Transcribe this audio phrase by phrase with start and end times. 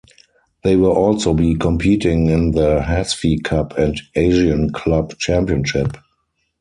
[0.63, 5.95] They were also be competing in the Hazfi Cup and Asian Club Championship.